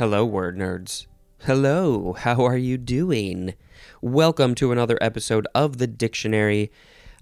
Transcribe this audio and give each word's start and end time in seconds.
Hello, 0.00 0.24
word 0.24 0.56
nerds. 0.56 1.04
Hello, 1.40 2.14
how 2.14 2.42
are 2.46 2.56
you 2.56 2.78
doing? 2.78 3.52
Welcome 4.00 4.54
to 4.54 4.72
another 4.72 4.96
episode 4.98 5.46
of 5.54 5.76
the 5.76 5.86
dictionary. 5.86 6.72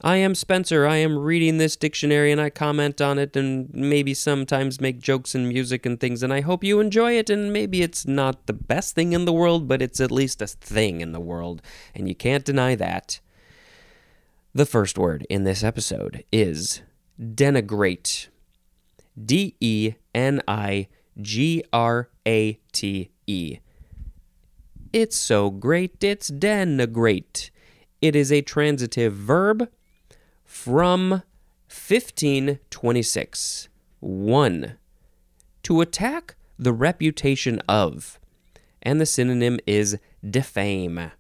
I 0.05 0.19
am 0.19 0.37
Spencer. 0.37 0.87
I 0.87 0.99
am 0.99 1.19
reading 1.19 1.59
this 1.59 1.75
dictionary 1.75 2.31
and 2.31 2.41
I 2.41 2.51
comment 2.51 3.01
on 3.01 3.19
it 3.19 3.35
and 3.35 3.69
maybe 3.75 4.15
sometimes 4.15 4.81
make 4.81 5.01
jokes 5.01 5.35
and 5.35 5.49
music 5.49 5.87
and 5.87 5.99
things, 5.99 6.23
and 6.23 6.33
I 6.33 6.41
hope 6.41 6.63
you 6.63 6.79
enjoy 6.79 7.19
it. 7.19 7.29
And 7.29 7.53
maybe 7.53 7.83
it's 7.83 8.07
not 8.07 8.47
the 8.47 8.53
best 8.53 8.95
thing 8.95 9.13
in 9.13 9.25
the 9.25 9.33
world, 9.33 9.67
but 9.67 9.83
it's 9.83 9.99
at 9.99 10.13
least 10.13 10.41
a 10.41 10.47
thing 10.47 11.01
in 11.01 11.11
the 11.11 11.19
world, 11.19 11.61
and 11.97 12.09
you 12.09 12.15
can't 12.15 12.45
deny 12.45 12.77
that. 12.77 13.19
The 14.55 14.67
first 14.67 14.97
word 14.97 15.27
in 15.29 15.43
this 15.43 15.65
episode 15.65 16.23
is 16.31 16.83
denigrate. 17.21 18.29
D 19.21 19.57
E 19.59 19.95
N 20.15 20.41
I 20.47 20.87
G 21.21 21.65
R 21.73 22.09
A 22.27 22.59
T 22.73 23.11
E. 23.27 23.59
It's 24.93 25.19
so 25.19 25.51
great, 25.51 26.03
it's 26.03 26.31
denigrate. 26.31 27.51
It 28.01 28.17
is 28.17 28.33
a 28.33 28.41
transitive 28.43 29.13
verb 29.13 29.69
from 30.45 31.23
1526. 31.69 33.69
1. 34.01 34.79
To 35.65 35.81
attack 35.81 36.37
the 36.59 36.73
reputation 36.73 37.61
of, 37.69 38.19
and 38.83 39.01
the 39.01 39.07
synonym 39.07 39.59
is 39.67 39.99
defame. 40.29 41.13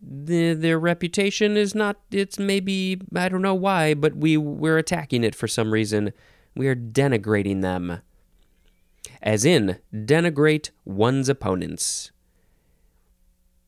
The, 0.00 0.54
their 0.54 0.78
reputation 0.78 1.56
is 1.56 1.74
not, 1.74 1.98
it's 2.10 2.38
maybe, 2.38 3.00
I 3.14 3.28
don't 3.28 3.42
know 3.42 3.54
why, 3.54 3.94
but 3.94 4.16
we, 4.16 4.36
we're 4.36 4.78
attacking 4.78 5.24
it 5.24 5.34
for 5.34 5.48
some 5.48 5.72
reason. 5.72 6.12
We 6.54 6.68
are 6.68 6.76
denigrating 6.76 7.62
them. 7.62 8.02
As 9.22 9.44
in, 9.44 9.78
denigrate 9.92 10.70
one's 10.84 11.28
opponents. 11.28 12.10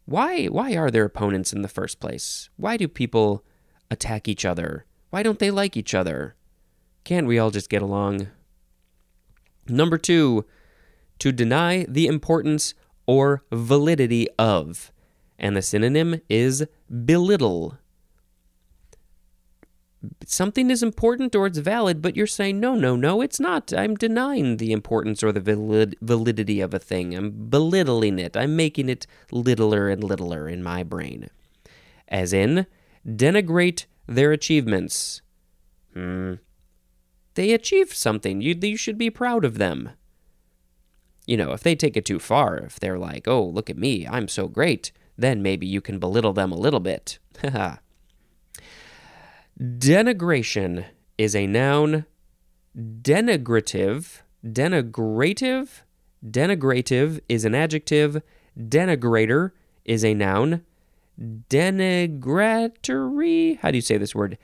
Why, 0.06 0.46
why 0.46 0.76
are 0.76 0.90
there 0.90 1.04
opponents 1.04 1.52
in 1.52 1.62
the 1.62 1.68
first 1.68 2.00
place? 2.00 2.50
Why 2.56 2.76
do 2.76 2.88
people 2.88 3.44
attack 3.90 4.28
each 4.28 4.44
other? 4.44 4.84
Why 5.10 5.22
don't 5.22 5.38
they 5.38 5.50
like 5.50 5.76
each 5.76 5.94
other? 5.94 6.34
Can't 7.04 7.26
we 7.26 7.38
all 7.38 7.50
just 7.50 7.70
get 7.70 7.82
along? 7.82 8.28
Number 9.68 9.96
two, 9.96 10.44
to 11.20 11.32
deny 11.32 11.86
the 11.88 12.06
importance 12.06 12.74
or 13.06 13.44
validity 13.50 14.28
of, 14.38 14.92
and 15.38 15.56
the 15.56 15.62
synonym 15.62 16.20
is 16.28 16.66
belittle. 17.04 17.78
Something 20.26 20.70
is 20.70 20.82
important 20.82 21.34
or 21.34 21.46
it's 21.46 21.58
valid, 21.58 22.02
but 22.02 22.16
you're 22.16 22.26
saying, 22.26 22.60
no, 22.60 22.74
no, 22.74 22.96
no, 22.96 23.20
it's 23.20 23.40
not. 23.40 23.72
I'm 23.72 23.94
denying 23.94 24.56
the 24.56 24.72
importance 24.72 25.22
or 25.22 25.32
the 25.32 25.40
valid- 25.40 25.96
validity 26.00 26.60
of 26.60 26.74
a 26.74 26.78
thing. 26.78 27.14
I'm 27.14 27.48
belittling 27.48 28.18
it. 28.18 28.36
I'm 28.36 28.56
making 28.56 28.88
it 28.88 29.06
littler 29.30 29.88
and 29.88 30.02
littler 30.02 30.48
in 30.48 30.62
my 30.62 30.82
brain. 30.82 31.28
As 32.08 32.32
in, 32.32 32.66
denigrate 33.06 33.86
their 34.06 34.32
achievements. 34.32 35.22
Hmm. 35.92 36.34
They 37.34 37.52
achieved 37.52 37.92
something. 37.92 38.40
You, 38.40 38.54
you 38.60 38.76
should 38.76 38.98
be 38.98 39.10
proud 39.10 39.44
of 39.44 39.58
them. 39.58 39.90
You 41.26 41.36
know, 41.36 41.52
if 41.52 41.62
they 41.62 41.74
take 41.74 41.96
it 41.96 42.04
too 42.04 42.18
far, 42.18 42.58
if 42.58 42.78
they're 42.78 42.98
like, 42.98 43.26
oh, 43.26 43.44
look 43.44 43.70
at 43.70 43.78
me, 43.78 44.06
I'm 44.06 44.28
so 44.28 44.46
great, 44.46 44.92
then 45.16 45.42
maybe 45.42 45.66
you 45.66 45.80
can 45.80 45.98
belittle 45.98 46.32
them 46.32 46.52
a 46.52 46.58
little 46.58 46.80
bit. 46.80 47.18
Denigration 49.60 50.84
is 51.16 51.36
a 51.36 51.46
noun. 51.46 52.06
Denigrative, 52.76 54.22
denigrative, 54.44 55.82
denigrative 56.28 57.20
is 57.28 57.44
an 57.44 57.54
adjective. 57.54 58.20
Denigrator 58.58 59.52
is 59.84 60.04
a 60.04 60.14
noun 60.14 60.64
denigratory. 61.20 63.58
How 63.58 63.70
do 63.70 63.78
you 63.78 63.82
say 63.82 63.98
this 63.98 64.14
word? 64.14 64.38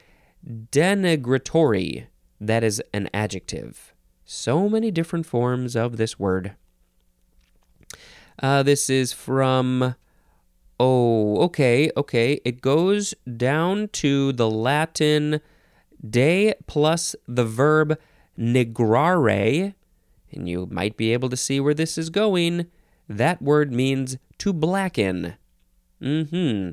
Denigratory. 0.46 2.06
That 2.40 2.64
is 2.64 2.82
an 2.94 3.10
adjective. 3.12 3.92
So 4.24 4.68
many 4.68 4.90
different 4.90 5.26
forms 5.26 5.76
of 5.76 5.96
this 5.96 6.18
word. 6.18 6.56
Uh, 8.38 8.62
this 8.62 8.88
is 8.88 9.12
from. 9.12 9.96
Oh, 10.82 11.36
okay, 11.42 11.90
okay. 11.94 12.40
It 12.42 12.62
goes 12.62 13.12
down 13.36 13.88
to 13.88 14.32
the 14.32 14.48
Latin 14.48 15.42
de 16.08 16.54
plus 16.66 17.14
the 17.28 17.44
verb 17.44 17.98
nigrare, 18.38 19.74
and 20.32 20.48
you 20.48 20.66
might 20.70 20.96
be 20.96 21.12
able 21.12 21.28
to 21.28 21.36
see 21.36 21.60
where 21.60 21.74
this 21.74 21.98
is 21.98 22.08
going. 22.08 22.64
That 23.10 23.42
word 23.42 23.74
means 23.74 24.16
to 24.38 24.54
blacken. 24.54 25.34
Mm-hmm. 26.00 26.70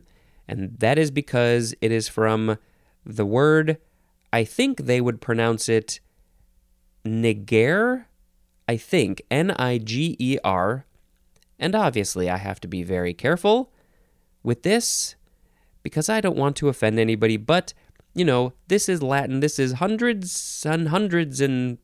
And 0.48 0.80
that 0.80 0.98
is 0.98 1.12
because 1.12 1.76
it 1.82 1.92
is 1.92 2.08
from 2.08 2.58
the 3.06 3.26
word, 3.26 3.78
I 4.32 4.46
think 4.46 4.86
they 4.86 5.02
would 5.02 5.20
pronounce 5.20 5.68
it 5.68 6.00
niger, 7.04 8.08
I 8.70 8.78
think, 8.78 9.22
N 9.30 9.52
I 9.52 9.80
G 9.80 10.16
E 10.18 10.38
R. 10.46 10.86
And 11.60 11.76
obviously, 11.76 12.30
I 12.30 12.38
have 12.38 12.62
to 12.62 12.70
be 12.70 12.84
very 12.84 13.14
careful 13.14 13.74
with 14.48 14.64
this 14.64 15.18
because 15.84 16.08
I 16.08 16.22
don't 16.22 16.38
want 16.38 16.56
to 16.56 16.70
offend 16.70 16.98
anybody, 16.98 17.36
but 17.36 17.74
you 18.16 18.24
know, 18.24 18.54
this 18.70 18.88
is 18.88 19.04
Latin. 19.04 19.42
This 19.42 19.60
is 19.60 19.74
hundreds 19.74 20.66
and 20.66 20.88
hundreds 20.88 21.42
and 21.42 21.78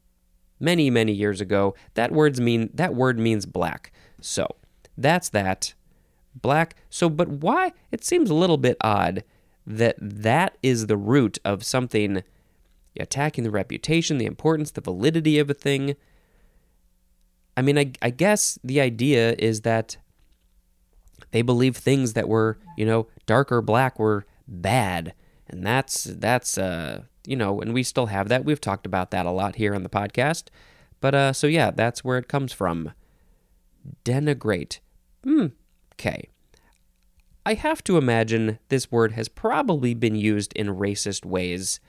many, 0.62 0.90
many 0.90 1.12
years 1.12 1.42
ago. 1.42 1.76
That 1.96 2.14
words 2.14 2.40
mean 2.40 2.70
that 2.74 2.96
word 2.96 3.20
means 3.20 3.46
black. 3.46 3.92
So 4.22 4.56
that's 4.98 5.28
that 5.30 5.74
black. 6.34 6.76
So, 6.90 7.10
but 7.10 7.28
why? 7.28 7.74
It 7.92 8.06
seems 8.06 8.30
a 8.30 8.34
little 8.34 8.58
bit 8.58 8.78
odd 8.80 9.26
that 9.68 9.98
that 10.00 10.58
is 10.64 10.88
the 10.88 10.98
root 10.98 11.40
of 11.44 11.66
something 11.66 12.24
attacking 12.98 13.44
the 13.44 13.52
reputation, 13.52 14.18
the 14.18 14.26
importance, 14.26 14.72
the 14.72 14.82
validity 14.82 15.38
of 15.38 15.50
a 15.50 15.54
thing. 15.54 15.98
I 17.58 17.62
mean, 17.62 17.78
I, 17.78 17.92
I 18.02 18.10
guess 18.10 18.58
the 18.64 18.80
idea 18.80 19.36
is 19.38 19.62
that 19.62 19.98
they 21.32 21.42
believe 21.42 21.76
things 21.78 22.14
that 22.14 22.28
were, 22.28 22.58
you 22.78 22.86
know, 22.86 23.08
dark 23.26 23.52
or 23.52 23.62
black 23.62 24.00
were 24.00 24.26
bad. 24.48 25.14
And 25.48 25.66
that's, 25.66 26.04
that's, 26.06 26.58
uh, 26.58 27.04
you 27.26 27.36
know, 27.36 27.62
and 27.62 27.74
we 27.74 27.84
still 27.84 28.08
have 28.08 28.30
that. 28.30 28.46
We've 28.46 28.62
talked 28.62 28.86
about 28.86 29.12
that 29.12 29.26
a 29.26 29.32
lot 29.32 29.56
here 29.56 29.74
on 29.76 29.84
the 29.84 29.90
podcast. 29.90 30.46
But, 31.02 31.16
uh, 31.16 31.34
so 31.34 31.48
yeah, 31.48 31.72
that's 31.72 32.04
where 32.04 32.18
it 32.18 32.28
comes 32.28 32.54
from. 32.54 32.92
Denigrate. 34.06 34.80
Hmm, 35.24 35.48
Okay. 35.94 36.30
I 37.46 37.56
have 37.56 37.84
to 37.86 37.98
imagine 37.98 38.60
this 38.70 38.92
word 38.92 39.12
has 39.14 39.28
probably 39.28 39.94
been 39.94 40.16
used 40.16 40.54
in 40.54 40.68
racist 40.68 41.26
ways. 41.26 41.80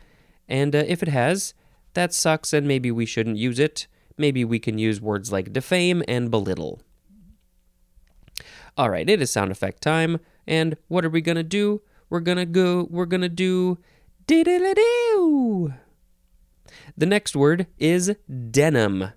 And 0.48 0.74
uh, 0.74 0.84
if 0.86 1.02
it 1.02 1.08
has, 1.08 1.54
that 1.94 2.12
sucks 2.12 2.52
and 2.52 2.66
maybe 2.66 2.90
we 2.90 3.06
shouldn't 3.06 3.36
use 3.36 3.58
it. 3.60 3.86
Maybe 4.18 4.44
we 4.44 4.58
can 4.58 4.78
use 4.78 5.00
words 5.00 5.30
like 5.32 5.52
defame 5.52 6.02
and 6.08 6.30
belittle. 6.30 6.82
All 8.76 8.90
right, 8.90 9.08
it 9.08 9.22
is 9.22 9.30
sound 9.30 9.52
effect 9.52 9.82
time. 9.82 10.20
And 10.46 10.76
what 10.88 11.04
are 11.04 11.10
we 11.10 11.20
going 11.20 11.36
to 11.36 11.42
do? 11.42 11.82
We're 12.10 12.20
going 12.20 12.38
to 12.38 12.46
go, 12.46 12.86
we're 12.90 13.06
going 13.06 13.20
to 13.22 13.28
do 13.28 13.78
diddle-doo. 14.26 15.74
The 16.96 17.06
next 17.06 17.36
word 17.36 17.66
is 17.78 18.14
denim. 18.50 19.12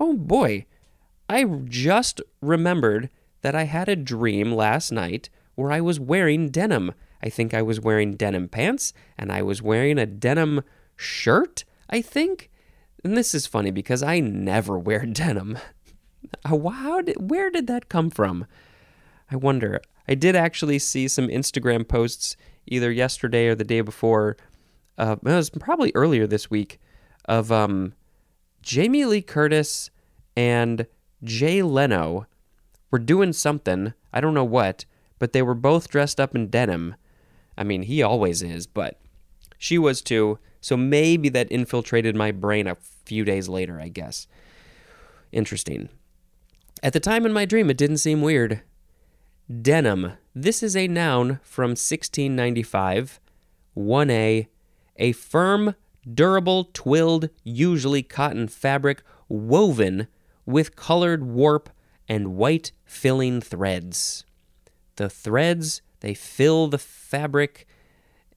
Oh 0.00 0.14
boy, 0.14 0.66
I 1.28 1.44
just 1.44 2.20
remembered 2.40 3.10
that 3.42 3.54
I 3.54 3.64
had 3.64 3.88
a 3.88 3.96
dream 3.96 4.52
last 4.52 4.90
night 4.90 5.28
where 5.54 5.70
I 5.70 5.80
was 5.80 6.00
wearing 6.00 6.48
denim. 6.50 6.92
I 7.22 7.28
think 7.28 7.54
I 7.54 7.62
was 7.62 7.80
wearing 7.80 8.14
denim 8.14 8.48
pants 8.48 8.92
and 9.16 9.30
I 9.30 9.42
was 9.42 9.62
wearing 9.62 9.98
a 9.98 10.06
denim 10.06 10.62
shirt, 10.96 11.64
I 11.88 12.02
think. 12.02 12.50
And 13.04 13.16
this 13.16 13.34
is 13.34 13.46
funny 13.46 13.70
because 13.70 14.02
I 14.02 14.20
never 14.20 14.78
wear 14.78 15.04
denim. 15.04 15.58
How 16.44 17.02
did, 17.02 17.30
where 17.30 17.50
did 17.50 17.66
that 17.66 17.88
come 17.88 18.10
from? 18.10 18.46
I 19.32 19.36
wonder. 19.36 19.80
I 20.06 20.14
did 20.14 20.36
actually 20.36 20.78
see 20.78 21.08
some 21.08 21.28
Instagram 21.28 21.88
posts 21.88 22.36
either 22.66 22.92
yesterday 22.92 23.46
or 23.46 23.54
the 23.54 23.64
day 23.64 23.80
before. 23.80 24.36
Uh, 24.98 25.16
it 25.24 25.28
was 25.28 25.48
probably 25.48 25.90
earlier 25.94 26.26
this 26.26 26.50
week 26.50 26.78
of 27.24 27.50
um, 27.50 27.94
Jamie 28.60 29.06
Lee 29.06 29.22
Curtis 29.22 29.90
and 30.36 30.86
Jay 31.24 31.62
Leno 31.62 32.26
were 32.90 32.98
doing 32.98 33.32
something. 33.32 33.94
I 34.12 34.20
don't 34.20 34.34
know 34.34 34.44
what, 34.44 34.84
but 35.18 35.32
they 35.32 35.40
were 35.40 35.54
both 35.54 35.88
dressed 35.88 36.20
up 36.20 36.34
in 36.34 36.48
denim. 36.48 36.94
I 37.56 37.64
mean, 37.64 37.82
he 37.82 38.02
always 38.02 38.42
is, 38.42 38.66
but 38.66 39.00
she 39.56 39.78
was 39.78 40.02
too. 40.02 40.38
So 40.60 40.76
maybe 40.76 41.30
that 41.30 41.50
infiltrated 41.50 42.14
my 42.14 42.32
brain 42.32 42.66
a 42.66 42.76
few 43.06 43.24
days 43.24 43.48
later, 43.48 43.80
I 43.80 43.88
guess. 43.88 44.26
Interesting. 45.32 45.88
At 46.82 46.92
the 46.92 47.00
time 47.00 47.24
in 47.24 47.32
my 47.32 47.46
dream, 47.46 47.70
it 47.70 47.78
didn't 47.78 47.98
seem 47.98 48.20
weird. 48.20 48.60
Denim. 49.50 50.12
This 50.34 50.62
is 50.62 50.76
a 50.76 50.86
noun 50.86 51.40
from 51.42 51.70
1695. 51.70 53.20
1a. 53.76 54.46
A 54.96 55.12
firm, 55.12 55.74
durable, 56.12 56.70
twilled, 56.72 57.28
usually 57.42 58.02
cotton 58.02 58.46
fabric 58.46 59.02
woven 59.28 60.06
with 60.46 60.76
colored 60.76 61.24
warp 61.24 61.70
and 62.08 62.36
white 62.36 62.72
filling 62.84 63.40
threads. 63.40 64.24
The 64.96 65.10
threads, 65.10 65.82
they 66.00 66.14
fill 66.14 66.68
the 66.68 66.78
fabric, 66.78 67.66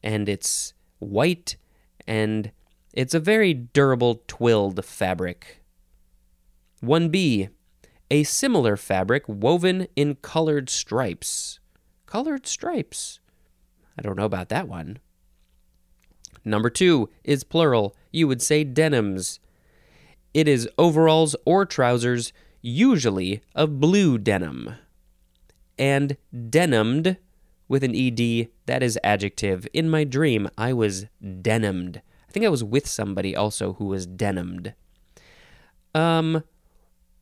and 0.01 0.28
it's 0.28 0.74
white, 1.00 1.56
and 2.08 2.51
it's 2.94 3.13
a 3.13 3.19
very 3.19 3.54
durable 3.54 4.24
twilled 4.28 4.84
fabric. 4.84 5.62
1b, 6.81 7.50
a 8.15 8.23
similar 8.23 8.77
fabric 8.77 9.25
woven 9.27 9.88
in 9.94 10.15
colored 10.15 10.69
stripes. 10.69 11.59
Colored 12.06 12.47
stripes. 12.47 13.19
I 14.00 14.01
don't 14.01 14.15
know 14.15 14.23
about 14.23 14.47
that 14.47 14.69
one. 14.69 15.00
Number 16.45 16.69
two 16.69 17.09
is 17.25 17.44
plural. 17.44 17.94
You 18.13 18.29
would 18.29 18.41
say 18.41 18.63
denims. 18.63 19.41
It 20.33 20.47
is 20.47 20.69
overalls 20.77 21.35
or 21.45 21.65
trousers, 21.65 22.31
usually 22.62 23.41
of 23.53 23.81
blue 23.81 24.17
denim. 24.17 24.75
And 25.77 26.15
denimed 26.50 27.17
with 27.67 27.83
an 27.83 27.94
ed, 27.94 28.47
that 28.65 28.81
is 28.81 28.97
adjective. 29.03 29.67
In 29.73 29.89
my 29.89 30.06
dream, 30.06 30.50
I 30.57 30.71
was 30.71 31.07
denimed. 31.41 32.01
I 32.29 32.31
think 32.31 32.45
I 32.45 32.50
was 32.50 32.63
with 32.63 32.88
somebody 32.88 33.35
also 33.35 33.73
who 33.73 33.88
was 33.88 34.06
denimed. 34.06 34.73
Um, 35.94 36.45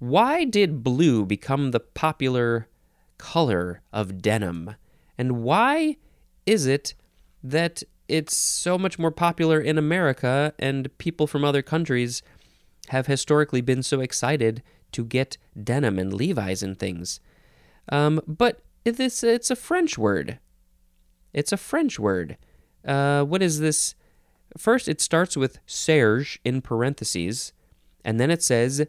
why 0.03 0.43
did 0.43 0.83
blue 0.83 1.25
become 1.25 1.71
the 1.71 1.79
popular 1.79 2.67
color 3.17 3.81
of 3.93 4.21
denim? 4.21 4.75
And 5.17 5.43
why 5.43 5.95
is 6.45 6.65
it 6.65 6.93
that 7.41 7.83
it's 8.09 8.35
so 8.35 8.77
much 8.77 8.99
more 8.99 9.11
popular 9.11 9.61
in 9.61 9.77
America 9.77 10.53
and 10.59 10.95
people 10.97 11.25
from 11.25 11.45
other 11.45 11.61
countries 11.61 12.21
have 12.89 13.07
historically 13.07 13.61
been 13.61 13.81
so 13.81 14.01
excited 14.01 14.61
to 14.91 15.05
get 15.05 15.37
denim 15.63 15.97
and 15.97 16.13
Levi's 16.13 16.61
and 16.61 16.77
things? 16.77 17.21
Um, 17.87 18.19
but 18.27 18.59
it's, 18.83 19.23
it's 19.23 19.51
a 19.51 19.55
French 19.55 19.97
word. 19.97 20.37
It's 21.31 21.53
a 21.53 21.57
French 21.57 21.97
word. 21.97 22.35
Uh, 22.85 23.23
what 23.23 23.41
is 23.41 23.61
this? 23.61 23.95
First, 24.57 24.89
it 24.89 24.99
starts 24.99 25.37
with 25.37 25.59
Serge 25.65 26.41
in 26.43 26.61
parentheses, 26.61 27.53
and 28.03 28.19
then 28.19 28.29
it 28.29 28.43
says 28.43 28.85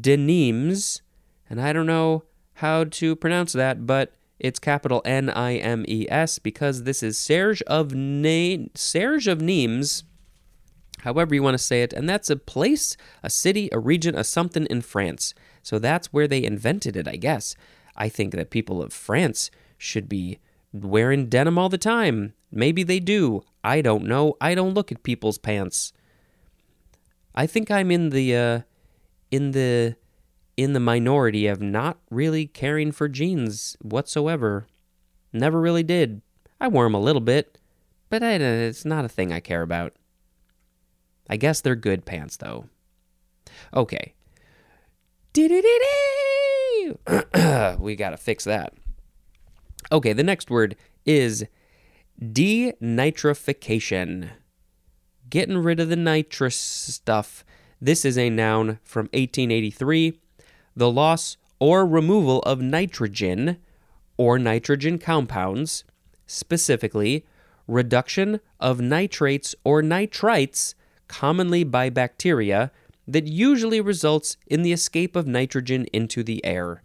denims, 0.00 1.02
and 1.48 1.60
I 1.60 1.72
don't 1.72 1.86
know 1.86 2.24
how 2.54 2.84
to 2.84 3.16
pronounce 3.16 3.52
that, 3.52 3.86
but 3.86 4.14
it's 4.38 4.58
capital 4.58 5.02
N 5.04 5.30
I 5.30 5.54
M 5.56 5.84
E 5.86 6.06
S 6.08 6.38
because 6.38 6.82
this 6.82 7.02
is 7.02 7.16
Serge 7.16 7.62
of 7.62 7.94
Na- 7.94 8.66
Serge 8.74 9.28
of 9.28 9.40
Nimes, 9.40 10.04
however 11.00 11.34
you 11.34 11.42
want 11.42 11.54
to 11.54 11.62
say 11.62 11.82
it, 11.82 11.92
and 11.92 12.08
that's 12.08 12.30
a 12.30 12.36
place, 12.36 12.96
a 13.22 13.30
city, 13.30 13.68
a 13.72 13.78
region, 13.78 14.16
a 14.16 14.24
something 14.24 14.66
in 14.66 14.82
France. 14.82 15.34
So 15.62 15.78
that's 15.78 16.12
where 16.12 16.26
they 16.26 16.42
invented 16.42 16.96
it, 16.96 17.06
I 17.06 17.16
guess. 17.16 17.54
I 17.96 18.08
think 18.08 18.34
that 18.34 18.50
people 18.50 18.82
of 18.82 18.92
France 18.92 19.50
should 19.78 20.08
be 20.08 20.38
wearing 20.72 21.28
denim 21.28 21.58
all 21.58 21.68
the 21.68 21.78
time. 21.78 22.34
Maybe 22.50 22.82
they 22.82 23.00
do. 23.00 23.42
I 23.62 23.80
don't 23.80 24.04
know. 24.04 24.36
I 24.40 24.54
don't 24.54 24.74
look 24.74 24.90
at 24.90 25.02
people's 25.02 25.38
pants. 25.38 25.92
I 27.34 27.46
think 27.46 27.70
I'm 27.70 27.90
in 27.90 28.10
the 28.10 28.36
uh, 28.36 28.60
in 29.32 29.50
the 29.50 29.96
in 30.56 30.72
the 30.74 30.80
minority 30.80 31.48
of 31.48 31.60
not 31.60 31.98
really 32.10 32.46
caring 32.46 32.92
for 32.92 33.08
jeans 33.08 33.76
whatsoever. 33.80 34.68
Never 35.32 35.60
really 35.60 35.82
did. 35.82 36.22
I 36.60 36.68
wore 36.68 36.84
them 36.84 36.94
a 36.94 37.00
little 37.00 37.22
bit, 37.22 37.58
but 38.10 38.22
I, 38.22 38.34
it's 38.34 38.84
not 38.84 39.04
a 39.04 39.08
thing 39.08 39.32
I 39.32 39.40
care 39.40 39.62
about. 39.62 39.94
I 41.28 41.36
guess 41.36 41.60
they're 41.62 41.74
good 41.74 42.04
pants, 42.04 42.36
though. 42.36 42.66
Okay. 43.74 44.14
we 45.34 45.48
gotta 47.96 48.18
fix 48.18 48.44
that. 48.44 48.74
Okay, 49.90 50.12
the 50.12 50.22
next 50.22 50.48
word 50.50 50.76
is 51.06 51.46
denitrification. 52.20 54.28
Getting 55.30 55.56
rid 55.58 55.80
of 55.80 55.88
the 55.88 55.96
nitrous 55.96 56.56
stuff 56.56 57.44
this 57.82 58.04
is 58.04 58.16
a 58.16 58.30
noun 58.30 58.78
from 58.84 59.06
1883. 59.06 60.16
The 60.76 60.90
loss 60.90 61.36
or 61.58 61.84
removal 61.84 62.38
of 62.42 62.60
nitrogen 62.60 63.56
or 64.16 64.38
nitrogen 64.38 65.00
compounds, 65.00 65.82
specifically, 66.24 67.26
reduction 67.66 68.38
of 68.60 68.80
nitrates 68.80 69.56
or 69.64 69.82
nitrites, 69.82 70.74
commonly 71.08 71.64
by 71.64 71.90
bacteria, 71.90 72.70
that 73.08 73.26
usually 73.26 73.80
results 73.80 74.36
in 74.46 74.62
the 74.62 74.72
escape 74.72 75.16
of 75.16 75.26
nitrogen 75.26 75.86
into 75.92 76.22
the 76.22 76.44
air. 76.44 76.84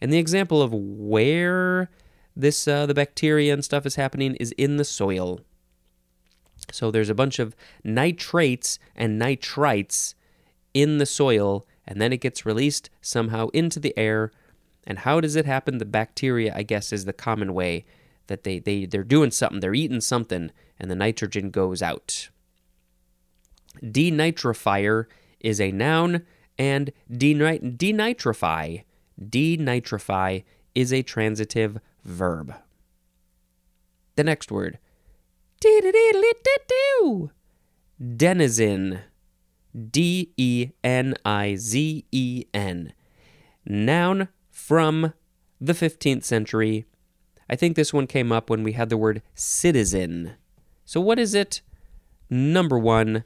And 0.00 0.12
the 0.12 0.18
example 0.18 0.60
of 0.60 0.72
where 0.74 1.88
this 2.34 2.66
uh, 2.66 2.86
the 2.86 2.94
bacteria 2.94 3.52
and 3.52 3.64
stuff 3.64 3.86
is 3.86 3.94
happening 3.94 4.34
is 4.36 4.50
in 4.58 4.76
the 4.76 4.84
soil. 4.84 5.40
So 6.72 6.90
there's 6.90 7.10
a 7.10 7.14
bunch 7.14 7.38
of 7.38 7.54
nitrates 7.84 8.78
and 8.94 9.20
nitrites 9.20 10.14
in 10.72 10.98
the 10.98 11.06
soil, 11.06 11.66
and 11.86 12.00
then 12.00 12.12
it 12.12 12.20
gets 12.20 12.46
released 12.46 12.90
somehow 13.00 13.48
into 13.48 13.80
the 13.80 13.96
air. 13.98 14.30
And 14.84 15.00
how 15.00 15.20
does 15.20 15.36
it 15.36 15.46
happen? 15.46 15.78
The 15.78 15.84
bacteria, 15.84 16.52
I 16.54 16.62
guess, 16.62 16.92
is 16.92 17.04
the 17.04 17.12
common 17.12 17.54
way 17.54 17.84
that 18.28 18.44
they, 18.44 18.60
they, 18.60 18.86
they're 18.86 19.02
doing 19.02 19.32
something, 19.32 19.60
they're 19.60 19.74
eating 19.74 20.00
something, 20.00 20.52
and 20.78 20.90
the 20.90 20.94
nitrogen 20.94 21.50
goes 21.50 21.82
out. 21.82 22.28
Denitrifier 23.82 25.06
is 25.40 25.60
a 25.60 25.72
noun, 25.72 26.24
and 26.58 26.92
denit- 27.10 27.76
denitrify, 27.76 28.84
denitrify 29.20 30.44
is 30.74 30.92
a 30.92 31.02
transitive 31.02 31.78
verb. 32.04 32.54
The 34.16 34.24
next 34.24 34.52
word 34.52 34.78
Denizen. 38.16 39.00
D 39.90 40.32
E 40.38 40.70
N 40.82 41.14
I 41.22 41.54
Z 41.56 42.06
E 42.10 42.44
N. 42.54 42.94
Noun 43.66 44.28
from 44.50 45.12
the 45.60 45.74
15th 45.74 46.24
century. 46.24 46.86
I 47.50 47.56
think 47.56 47.76
this 47.76 47.92
one 47.92 48.06
came 48.06 48.32
up 48.32 48.48
when 48.48 48.62
we 48.62 48.72
had 48.72 48.88
the 48.88 48.96
word 48.96 49.20
citizen. 49.34 50.32
So, 50.86 50.98
what 50.98 51.18
is 51.18 51.34
it? 51.34 51.60
Number 52.30 52.78
one, 52.78 53.24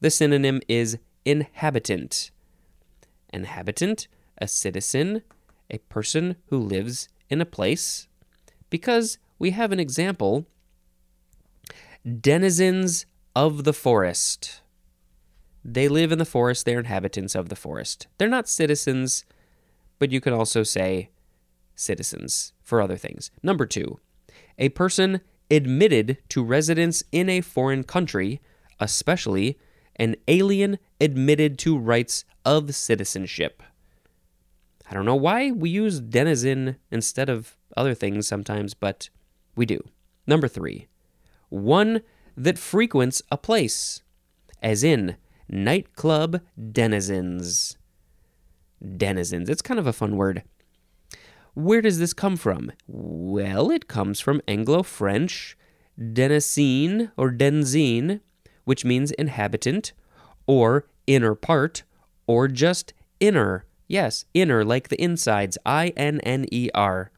the 0.00 0.10
synonym 0.10 0.60
is 0.68 0.98
inhabitant. 1.24 2.30
Inhabitant, 3.32 4.06
a 4.38 4.46
citizen, 4.46 5.22
a 5.68 5.78
person 5.78 6.36
who 6.46 6.58
lives 6.58 7.08
in 7.28 7.40
a 7.40 7.46
place. 7.46 8.06
Because 8.70 9.18
we 9.40 9.50
have 9.50 9.72
an 9.72 9.80
example 9.80 10.46
denizens 12.04 13.06
of 13.34 13.64
the 13.64 13.72
forest. 13.72 14.60
They 15.64 15.88
live 15.88 16.10
in 16.10 16.18
the 16.18 16.24
forest, 16.24 16.64
they're 16.64 16.80
inhabitants 16.80 17.34
of 17.34 17.48
the 17.48 17.56
forest. 17.56 18.08
They're 18.18 18.28
not 18.28 18.48
citizens, 18.48 19.24
but 19.98 20.10
you 20.10 20.20
could 20.20 20.32
also 20.32 20.64
say 20.64 21.10
citizens 21.76 22.52
for 22.62 22.82
other 22.82 22.96
things. 22.96 23.30
Number 23.42 23.66
two, 23.66 24.00
a 24.58 24.70
person 24.70 25.20
admitted 25.50 26.18
to 26.30 26.42
residence 26.42 27.04
in 27.12 27.28
a 27.28 27.40
foreign 27.40 27.84
country, 27.84 28.40
especially 28.80 29.58
an 29.96 30.16
alien 30.26 30.78
admitted 31.00 31.58
to 31.58 31.78
rights 31.78 32.24
of 32.44 32.74
citizenship. 32.74 33.62
I 34.90 34.94
don't 34.94 35.04
know 35.04 35.14
why 35.14 35.52
we 35.52 35.70
use 35.70 36.00
denizen 36.00 36.76
instead 36.90 37.28
of 37.28 37.56
other 37.76 37.94
things 37.94 38.26
sometimes, 38.26 38.74
but 38.74 39.08
we 39.54 39.66
do. 39.66 39.80
Number 40.26 40.48
three, 40.48 40.88
one 41.52 42.00
that 42.36 42.58
frequents 42.58 43.22
a 43.30 43.36
place, 43.36 44.02
as 44.62 44.82
in 44.82 45.16
nightclub 45.48 46.40
denizens. 46.72 47.76
Denizens. 48.96 49.48
It's 49.48 49.62
kind 49.62 49.78
of 49.78 49.86
a 49.86 49.92
fun 49.92 50.16
word. 50.16 50.42
Where 51.54 51.82
does 51.82 51.98
this 51.98 52.14
come 52.14 52.36
from? 52.36 52.72
Well, 52.86 53.70
it 53.70 53.86
comes 53.86 54.18
from 54.18 54.40
Anglo 54.48 54.82
French 54.82 55.56
denizine 56.00 57.12
or 57.18 57.30
denzine, 57.30 58.20
which 58.64 58.84
means 58.84 59.10
inhabitant, 59.12 59.92
or 60.46 60.86
inner 61.06 61.34
part, 61.34 61.82
or 62.26 62.48
just 62.48 62.94
inner. 63.20 63.66
Yes, 63.86 64.24
inner, 64.32 64.64
like 64.64 64.88
the 64.88 65.00
insides. 65.00 65.58
I 65.66 65.92
N 65.96 66.20
N 66.20 66.46
E 66.50 66.70
R. 66.74 67.10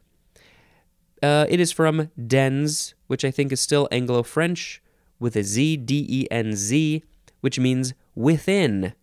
Uh, 1.23 1.45
it 1.49 1.59
is 1.59 1.71
from 1.71 2.11
denz, 2.19 2.93
which 3.07 3.23
I 3.23 3.31
think 3.31 3.51
is 3.51 3.61
still 3.61 3.87
Anglo 3.91 4.23
French, 4.23 4.81
with 5.19 5.35
a 5.35 5.43
Z, 5.43 5.77
D 5.77 6.05
E 6.07 6.27
N 6.29 6.55
Z, 6.55 7.03
which 7.41 7.59
means 7.59 7.93
within. 8.15 8.93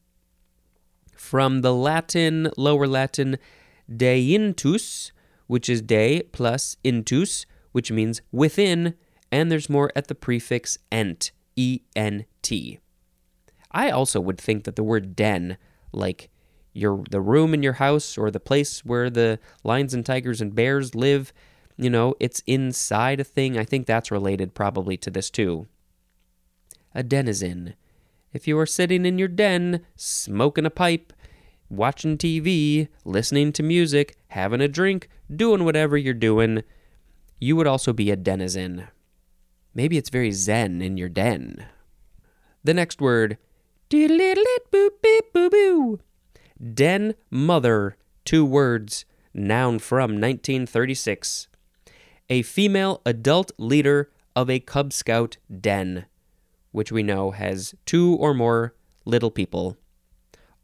From 1.17 1.63
the 1.63 1.73
Latin, 1.73 2.51
Lower 2.57 2.87
Latin, 2.87 3.39
deintus, 3.89 5.13
which 5.47 5.69
is 5.69 5.83
de 5.83 6.23
plus 6.33 6.77
intus, 6.85 7.47
which 7.73 7.91
means 7.91 8.21
within, 8.31 8.95
and 9.31 9.51
there's 9.51 9.71
more 9.71 9.91
at 9.97 10.09
the 10.09 10.15
prefix 10.15 10.79
ent, 10.91 11.33
E 11.57 11.81
N 11.97 12.27
T. 12.43 12.79
I 13.71 13.91
also 13.91 14.21
would 14.21 14.39
think 14.39 14.65
that 14.65 14.77
the 14.77 14.83
word 14.83 15.17
den, 15.17 15.57
like 15.93 16.29
your 16.75 17.03
the 17.11 17.21
room 17.21 17.55
in 17.55 17.63
your 17.63 17.75
house 17.75 18.17
or 18.17 18.31
the 18.31 18.41
place 18.41 18.85
where 18.85 19.11
the 19.11 19.39
lions 19.65 19.95
and 19.95 20.05
tigers 20.05 20.41
and 20.41 20.55
bears 20.55 20.95
live, 20.95 21.33
you 21.77 21.91
know, 21.91 22.15
it's 22.21 22.43
inside 22.47 23.21
a 23.21 23.25
thing. 23.25 23.59
I 23.59 23.65
think 23.65 23.87
that's 23.87 24.11
related 24.11 24.55
probably 24.55 24.97
to 24.99 25.11
this 25.11 25.31
too. 25.31 25.67
A 26.95 27.03
denizen. 27.03 27.75
If 28.33 28.47
you 28.49 28.59
are 28.59 28.67
sitting 28.67 29.05
in 29.05 29.19
your 29.19 29.29
den, 29.29 29.85
smoking 29.97 30.67
a 30.67 30.71
pipe, 30.71 31.13
watching 31.69 32.19
TV, 32.19 32.89
listening 33.05 33.53
to 33.53 33.63
music, 33.63 34.17
having 34.29 34.61
a 34.61 34.69
drink, 34.69 35.09
doing 35.35 35.65
whatever 35.65 35.97
you're 35.97 36.15
doing, 36.15 36.63
you 37.39 37.57
would 37.57 37.67
also 37.67 37.93
be 37.93 38.11
a 38.11 38.17
denizen. 38.17 38.89
Maybe 39.75 39.97
it's 39.97 40.11
very 40.11 40.33
zen 40.33 40.83
in 40.83 40.97
your 40.97 41.09
den. 41.09 41.65
The 42.63 42.75
next 42.75 43.01
word, 43.01 43.39
Den 46.75 47.15
mother, 47.31 47.97
two 48.25 48.45
words, 48.45 49.05
noun 49.35 49.79
from 49.79 50.13
1936. 50.13 51.49
A 52.31 52.43
female 52.43 53.03
adult 53.05 53.53
leader 53.59 54.11
of 54.35 54.49
a 54.49 54.61
Cub 54.61 54.93
Scout 54.93 55.37
den, 55.61 56.07
which 56.71 56.91
we 56.91 57.03
know 57.03 57.31
has 57.33 57.75
two 57.85 58.17
or 58.17 58.33
more 58.33 58.75
little 59.05 59.31
people. 59.31 59.77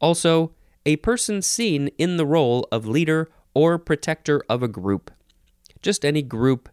Also, 0.01 0.53
a 0.85 0.95
person 0.97 1.41
seen 1.41 1.89
in 1.97 2.17
the 2.17 2.25
role 2.25 2.67
of 2.71 2.87
leader 2.87 3.29
or 3.53 3.77
protector 3.77 4.41
of 4.49 4.63
a 4.63 4.67
group. 4.67 5.11
Just 5.81 6.05
any 6.05 6.21
group. 6.21 6.69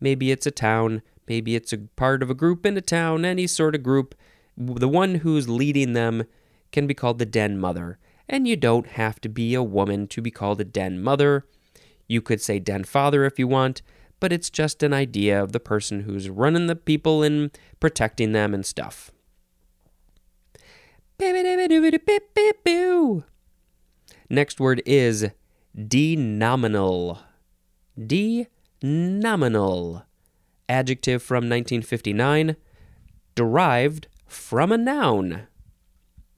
Maybe 0.00 0.30
it's 0.30 0.46
a 0.46 0.50
town, 0.50 1.02
maybe 1.28 1.54
it's 1.54 1.72
a 1.72 1.78
part 1.78 2.22
of 2.22 2.30
a 2.30 2.34
group 2.34 2.64
in 2.64 2.76
a 2.76 2.80
town, 2.80 3.24
any 3.24 3.46
sort 3.46 3.74
of 3.74 3.82
group. 3.82 4.14
The 4.56 4.88
one 4.88 5.16
who's 5.16 5.48
leading 5.48 5.92
them 5.92 6.24
can 6.72 6.86
be 6.86 6.94
called 6.94 7.18
the 7.18 7.26
den 7.26 7.58
mother. 7.58 7.98
And 8.28 8.46
you 8.46 8.56
don't 8.56 8.86
have 8.86 9.20
to 9.22 9.28
be 9.28 9.54
a 9.54 9.62
woman 9.62 10.06
to 10.08 10.22
be 10.22 10.30
called 10.30 10.60
a 10.60 10.64
den 10.64 11.02
mother. 11.02 11.44
You 12.06 12.22
could 12.22 12.40
say 12.40 12.58
den 12.58 12.84
father 12.84 13.24
if 13.24 13.38
you 13.38 13.48
want, 13.48 13.82
but 14.20 14.32
it's 14.32 14.50
just 14.50 14.82
an 14.82 14.92
idea 14.92 15.42
of 15.42 15.52
the 15.52 15.60
person 15.60 16.02
who's 16.02 16.28
running 16.28 16.66
the 16.66 16.76
people 16.76 17.22
and 17.22 17.50
protecting 17.80 18.32
them 18.32 18.54
and 18.54 18.64
stuff. 18.64 19.10
Next 24.30 24.60
word 24.60 24.80
is 24.86 25.28
denominal. 25.76 27.18
Denominal. 28.06 30.04
Adjective 30.68 31.22
from 31.22 31.48
1959, 31.48 32.56
derived 33.34 34.06
from 34.26 34.70
a 34.70 34.78
noun. 34.78 35.48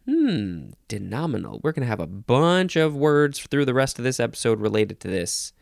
Hmm, 0.08 0.70
denominal. 0.88 1.60
We're 1.62 1.72
going 1.72 1.82
to 1.82 1.88
have 1.88 2.00
a 2.00 2.06
bunch 2.06 2.74
of 2.74 2.96
words 2.96 3.38
through 3.40 3.66
the 3.66 3.74
rest 3.74 3.98
of 3.98 4.04
this 4.04 4.18
episode 4.18 4.60
related 4.60 4.98
to 5.00 5.08
this. 5.08 5.52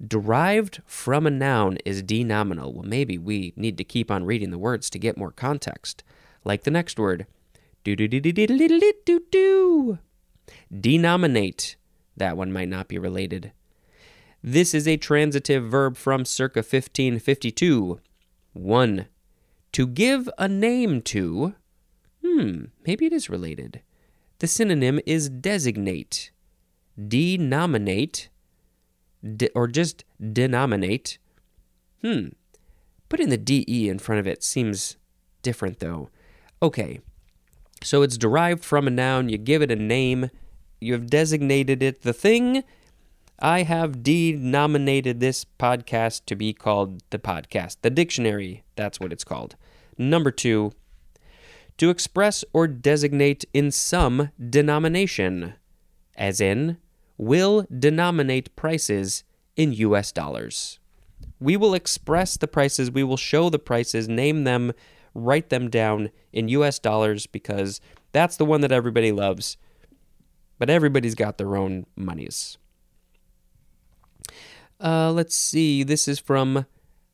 Derived 0.00 0.82
from 0.86 1.26
a 1.26 1.30
noun 1.30 1.78
is 1.84 2.02
denominal. 2.02 2.72
Well, 2.72 2.84
maybe 2.84 3.18
we 3.18 3.52
need 3.56 3.78
to 3.78 3.84
keep 3.84 4.10
on 4.10 4.24
reading 4.24 4.50
the 4.50 4.58
words 4.58 4.88
to 4.90 4.98
get 4.98 5.18
more 5.18 5.32
context. 5.32 6.02
Like 6.44 6.64
the 6.64 6.70
next 6.70 6.98
word. 6.98 7.26
Do 7.84 7.94
do 7.96 8.08
do 8.08 8.20
do 8.20 8.32
do 8.32 8.46
do 9.04 9.20
do. 9.30 9.98
Denominate. 10.72 11.76
That 12.16 12.36
one 12.36 12.52
might 12.52 12.68
not 12.68 12.88
be 12.88 12.98
related. 12.98 13.52
This 14.42 14.74
is 14.74 14.88
a 14.88 14.96
transitive 14.96 15.70
verb 15.70 15.96
from 15.96 16.24
circa 16.24 16.58
1552. 16.58 18.00
1. 18.54 19.06
To 19.72 19.86
give 19.86 20.28
a 20.38 20.48
name 20.48 21.00
to. 21.02 21.54
Hmm, 22.24 22.64
maybe 22.86 23.06
it 23.06 23.12
is 23.12 23.30
related. 23.30 23.82
The 24.40 24.46
synonym 24.46 25.00
is 25.06 25.28
designate. 25.28 26.32
Denominate. 26.98 28.28
De, 29.24 29.48
or 29.54 29.68
just 29.68 30.04
denominate. 30.32 31.18
Hmm. 32.02 32.28
Putting 33.08 33.28
the 33.28 33.36
DE 33.36 33.88
in 33.88 33.98
front 33.98 34.20
of 34.20 34.26
it 34.26 34.42
seems 34.42 34.96
different, 35.42 35.78
though. 35.80 36.08
Okay. 36.62 37.00
So 37.82 38.02
it's 38.02 38.16
derived 38.16 38.64
from 38.64 38.86
a 38.86 38.90
noun, 38.90 39.28
you 39.28 39.38
give 39.38 39.62
it 39.62 39.70
a 39.70 39.76
name, 39.76 40.30
you 40.80 40.92
have 40.92 41.08
designated 41.08 41.82
it 41.82 42.02
the 42.02 42.12
thing. 42.12 42.64
I 43.38 43.62
have 43.62 44.04
denominated 44.04 45.18
this 45.18 45.44
podcast 45.58 46.26
to 46.26 46.36
be 46.36 46.52
called 46.52 47.02
the 47.10 47.18
podcast, 47.18 47.78
the 47.82 47.90
dictionary. 47.90 48.62
That's 48.76 49.00
what 49.00 49.12
it's 49.12 49.24
called. 49.24 49.56
Number 49.98 50.30
two, 50.30 50.72
to 51.78 51.90
express 51.90 52.44
or 52.52 52.68
designate 52.68 53.44
in 53.52 53.70
some 53.70 54.30
denomination, 54.38 55.54
as 56.16 56.40
in, 56.40 56.76
will 57.24 57.66
denominate 57.76 58.54
prices 58.56 59.24
in 59.56 59.72
US 59.72 60.12
dollars. 60.12 60.78
We 61.40 61.56
will 61.56 61.74
express 61.74 62.36
the 62.36 62.48
prices, 62.48 62.90
we 62.90 63.04
will 63.04 63.16
show 63.16 63.50
the 63.50 63.58
prices, 63.58 64.08
name 64.08 64.44
them, 64.44 64.72
write 65.14 65.50
them 65.50 65.68
down 65.68 66.10
in 66.32 66.48
US 66.48 66.78
dollars 66.78 67.26
because 67.26 67.80
that's 68.12 68.36
the 68.36 68.44
one 68.44 68.60
that 68.60 68.72
everybody 68.72 69.12
loves 69.12 69.56
but 70.62 70.70
everybody's 70.70 71.16
got 71.16 71.38
their 71.38 71.56
own 71.56 71.86
monies. 71.96 72.56
Uh, 74.80 75.10
let's 75.10 75.34
see. 75.34 75.82
This 75.82 76.06
is 76.06 76.20
from 76.20 76.66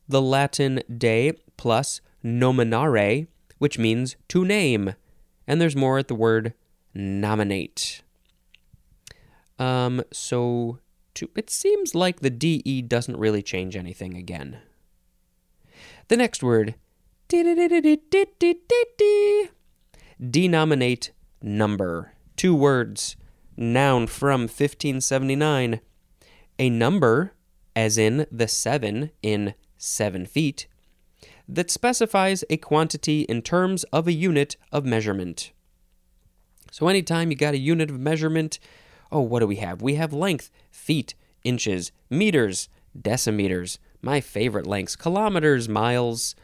the 0.07 0.21
Latin 0.21 0.83
de 0.95 1.33
plus 1.57 1.99
nominare, 2.23 3.25
which 3.57 3.79
means 3.79 4.17
to 4.27 4.45
name. 4.45 4.93
And 5.47 5.59
there's 5.59 5.75
more 5.75 5.97
at 5.97 6.07
the 6.07 6.13
word 6.13 6.53
nominate. 6.93 8.03
Um, 9.59 10.01
so 10.11 10.79
to, 11.15 11.29
it 11.35 11.49
seems 11.49 11.93
like 11.93 12.21
the 12.21 12.29
DE 12.29 12.81
doesn't 12.81 13.17
really 13.17 13.43
change 13.43 13.75
anything 13.75 14.15
again. 14.15 14.59
The 16.07 16.17
next 16.17 16.41
word, 16.41 16.75
denominate 20.29 21.11
number. 21.41 22.13
Two 22.35 22.55
words 22.55 23.15
noun 23.57 24.07
from 24.07 24.41
1579. 24.41 25.81
A 26.57 26.69
number, 26.69 27.33
as 27.75 27.97
in 27.97 28.25
the 28.31 28.47
seven 28.47 29.11
in 29.21 29.53
seven 29.77 30.25
feet, 30.25 30.67
that 31.47 31.69
specifies 31.69 32.43
a 32.49 32.57
quantity 32.57 33.21
in 33.21 33.41
terms 33.41 33.83
of 33.85 34.07
a 34.07 34.13
unit 34.13 34.55
of 34.71 34.85
measurement. 34.85 35.51
So, 36.71 36.87
anytime 36.87 37.31
you 37.31 37.37
got 37.37 37.53
a 37.53 37.57
unit 37.57 37.89
of 37.89 37.99
measurement, 37.99 38.59
oh, 39.11 39.21
what 39.21 39.39
do 39.39 39.47
we 39.47 39.57
have? 39.57 39.81
We 39.81 39.95
have 39.95 40.13
length, 40.13 40.51
feet, 40.71 41.15
inches, 41.43 41.91
meters, 42.09 42.69
decimeters, 42.97 43.77
my 44.01 44.21
favorite 44.21 44.67
lengths, 44.67 44.95
kilometers, 44.95 45.67
miles, 45.67 46.35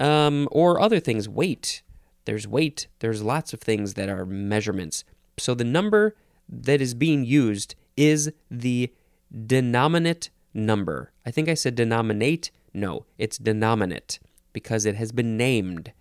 um, 0.00 0.48
or 0.50 0.80
other 0.80 1.00
things, 1.00 1.28
weight. 1.28 1.82
There's 2.24 2.46
weight, 2.46 2.88
there's 2.98 3.22
lots 3.22 3.52
of 3.52 3.60
things 3.60 3.94
that 3.94 4.08
are 4.08 4.26
measurements. 4.26 5.04
So, 5.38 5.54
the 5.54 5.64
number 5.64 6.14
that 6.48 6.80
is 6.80 6.94
being 6.94 7.24
used 7.24 7.74
is 7.96 8.30
the 8.50 8.92
denominate 9.46 10.30
number. 10.54 11.12
I 11.24 11.30
think 11.30 11.48
I 11.48 11.54
said 11.54 11.74
denominate. 11.74 12.50
No, 12.74 13.06
it's 13.16 13.38
denominate 13.38 14.18
because 14.52 14.84
it 14.84 14.96
has 14.96 15.12
been 15.12 15.36
named. 15.36 15.92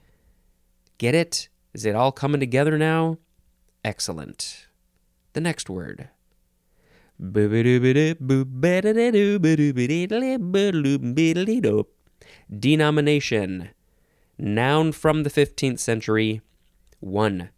Get 0.98 1.16
it? 1.16 1.50
Is 1.74 1.86
it 1.86 1.96
all 1.96 2.12
coming 2.12 2.40
together 2.40 2.78
now? 2.78 3.18
Excellent. 3.84 4.67
The 5.38 5.42
next 5.42 5.70
word. 5.70 6.10
Denomination. 12.60 13.70
Noun 14.40 14.92
from 14.92 15.22
the 15.22 15.30
15th 15.30 15.78
century. 15.78 16.42
1. 17.02 17.50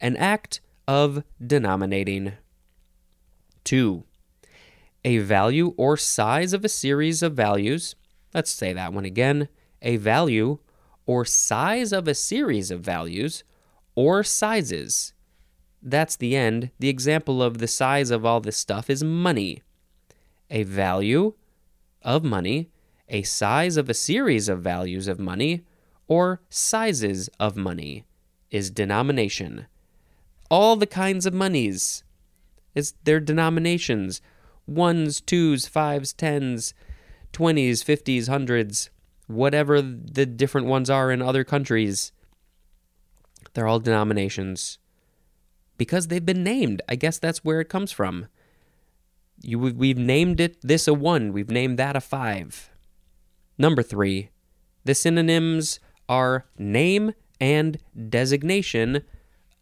An 0.00 0.16
act 0.16 0.62
of 0.88 1.24
denominating. 1.46 2.32
2. 3.64 4.04
A 5.04 5.18
value 5.18 5.74
or 5.76 5.98
size 5.98 6.54
of 6.54 6.64
a 6.64 6.70
series 6.70 7.22
of 7.22 7.34
values. 7.34 7.94
Let's 8.32 8.50
say 8.50 8.72
that 8.72 8.94
one 8.94 9.04
again. 9.04 9.48
A 9.82 9.98
value 9.98 10.60
or 11.04 11.26
size 11.26 11.92
of 11.92 12.08
a 12.08 12.14
series 12.14 12.70
of 12.70 12.80
values 12.80 13.44
or 13.94 14.24
sizes. 14.24 15.12
That's 15.82 16.16
the 16.16 16.36
end. 16.36 16.70
The 16.78 16.88
example 16.88 17.42
of 17.42 17.58
the 17.58 17.68
size 17.68 18.10
of 18.10 18.24
all 18.24 18.40
this 18.40 18.56
stuff 18.56 18.90
is 18.90 19.04
money. 19.04 19.62
A 20.50 20.62
value 20.62 21.34
of 22.02 22.24
money, 22.24 22.70
a 23.08 23.22
size 23.22 23.76
of 23.76 23.88
a 23.88 23.94
series 23.94 24.48
of 24.48 24.62
values 24.62 25.08
of 25.08 25.18
money, 25.18 25.64
or 26.08 26.40
sizes 26.48 27.28
of 27.40 27.56
money 27.56 28.04
is 28.50 28.70
denomination 28.70 29.66
all 30.50 30.76
the 30.76 30.86
kinds 30.86 31.26
of 31.26 31.34
monies. 31.34 32.04
It's 32.74 32.94
their 33.04 33.20
denominations 33.20 34.20
ones, 34.66 35.20
twos, 35.20 35.68
fives, 35.68 36.12
tens, 36.12 36.74
twenties, 37.32 37.84
fifties, 37.84 38.26
hundreds, 38.26 38.90
whatever 39.28 39.80
the 39.80 40.26
different 40.26 40.66
ones 40.66 40.90
are 40.90 41.12
in 41.12 41.22
other 41.22 41.44
countries. 41.44 42.10
They're 43.54 43.68
all 43.68 43.78
denominations. 43.78 44.78
Because 45.76 46.08
they've 46.08 46.24
been 46.24 46.44
named. 46.44 46.82
I 46.88 46.96
guess 46.96 47.18
that's 47.18 47.44
where 47.44 47.60
it 47.60 47.68
comes 47.68 47.92
from. 47.92 48.26
You, 49.42 49.58
we've 49.58 49.98
named 49.98 50.40
it 50.40 50.56
this 50.62 50.88
a 50.88 50.94
one, 50.94 51.32
we've 51.32 51.50
named 51.50 51.78
that 51.78 51.96
a 51.96 52.00
five. 52.00 52.70
Number 53.58 53.82
three, 53.82 54.30
the 54.84 54.94
synonyms 54.94 55.80
are 56.08 56.46
name 56.58 57.12
and 57.40 57.78
designation, 58.08 59.02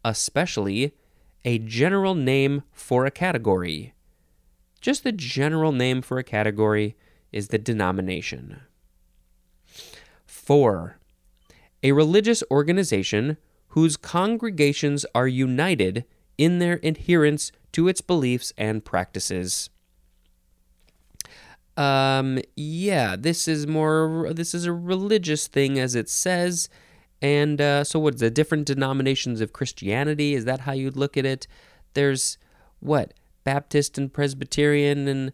especially 0.03 0.93
a 1.43 1.59
general 1.59 2.15
name 2.15 2.63
for 2.71 3.05
a 3.05 3.11
category. 3.11 3.93
Just 4.81 5.03
the 5.03 5.11
general 5.11 5.71
name 5.71 6.01
for 6.01 6.17
a 6.17 6.23
category 6.23 6.95
is 7.31 7.49
the 7.49 7.57
denomination. 7.57 8.61
4. 10.25 10.99
A 11.83 11.91
religious 11.91 12.43
organization 12.51 13.37
whose 13.75 13.97
congregations 13.97 15.05
are 15.13 15.27
united 15.27 16.05
in 16.37 16.59
their 16.59 16.79
adherence 16.81 17.51
to 17.73 17.89
its 17.89 17.99
beliefs 17.99 18.53
and 18.57 18.85
practices. 18.85 19.69
Um, 21.75 22.39
yeah, 22.55 23.17
this 23.17 23.49
is 23.49 23.67
more, 23.67 24.31
this 24.33 24.53
is 24.53 24.65
a 24.65 24.71
religious 24.71 25.47
thing 25.47 25.77
as 25.77 25.93
it 25.93 26.07
says. 26.07 26.69
And 27.21 27.59
uh, 27.59 27.83
so, 27.83 27.99
what's 27.99 28.21
the 28.21 28.31
different 28.31 28.65
denominations 28.65 29.41
of 29.41 29.51
Christianity? 29.51 30.35
Is 30.35 30.45
that 30.45 30.61
how 30.61 30.71
you'd 30.71 30.95
look 30.95 31.17
at 31.17 31.25
it? 31.25 31.45
There's 31.95 32.37
what? 32.79 33.13
Baptist 33.43 33.97
and 33.97 34.11
Presbyterian 34.11 35.09
and 35.09 35.33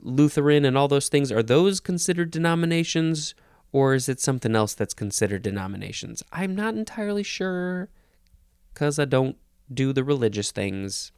Lutheran 0.00 0.64
and 0.64 0.76
all 0.76 0.88
those 0.88 1.08
things. 1.08 1.30
Are 1.30 1.44
those 1.44 1.78
considered 1.78 2.32
denominations? 2.32 3.36
Or 3.72 3.94
is 3.94 4.08
it 4.08 4.20
something 4.20 4.54
else 4.54 4.74
that's 4.74 4.94
considered 4.94 5.42
denominations? 5.42 6.22
I'm 6.30 6.54
not 6.54 6.74
entirely 6.74 7.22
sure 7.22 7.88
because 8.72 8.98
I 8.98 9.06
don't 9.06 9.36
do 9.72 9.92
the 9.94 10.04
religious 10.04 10.50
things. 10.50 11.12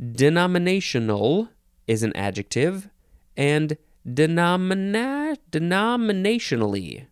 Denominational 0.00 1.48
is 1.86 2.02
an 2.04 2.14
adjective, 2.16 2.88
and 3.36 3.76
denomina- 4.08 5.36
denominationally, 5.50 7.06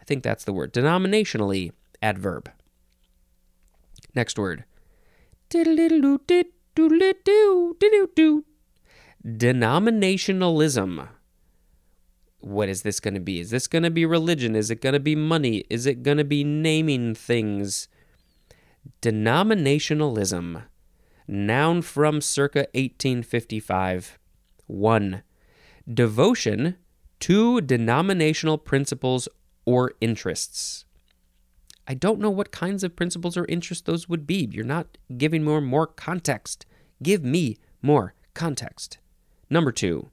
I 0.00 0.04
think 0.04 0.22
that's 0.22 0.44
the 0.44 0.52
word, 0.52 0.72
denominationally, 0.72 1.72
adverb. 2.00 2.50
Next 4.14 4.38
word. 4.38 4.64
Denominationalism 9.26 11.08
what 12.40 12.68
is 12.68 12.82
this 12.82 13.00
going 13.00 13.14
to 13.14 13.20
be? 13.20 13.40
Is 13.40 13.50
this 13.50 13.66
going 13.66 13.82
to 13.82 13.90
be 13.90 14.06
religion? 14.06 14.54
Is 14.54 14.70
it 14.70 14.80
going 14.80 14.92
to 14.92 15.00
be 15.00 15.16
money? 15.16 15.64
Is 15.68 15.86
it 15.86 16.02
going 16.02 16.18
to 16.18 16.24
be 16.24 16.44
naming 16.44 17.14
things? 17.14 17.88
Denominationalism. 19.02 20.64
Noun 21.26 21.82
from 21.82 22.20
circa 22.20 22.60
1855. 22.74 24.18
1. 24.66 25.22
Devotion 25.92 26.76
to 27.20 27.60
denominational 27.60 28.58
principles 28.58 29.28
or 29.64 29.92
interests. 30.00 30.84
I 31.86 31.94
don't 31.94 32.20
know 32.20 32.30
what 32.30 32.52
kinds 32.52 32.84
of 32.84 32.96
principles 32.96 33.36
or 33.36 33.46
interests 33.46 33.84
those 33.84 34.08
would 34.08 34.26
be. 34.26 34.48
You're 34.52 34.64
not 34.64 34.98
giving 35.16 35.42
more 35.42 35.60
more 35.60 35.86
context. 35.86 36.66
Give 37.02 37.24
me 37.24 37.56
more 37.80 38.14
context. 38.34 38.98
Number 39.50 39.72
2 39.72 40.10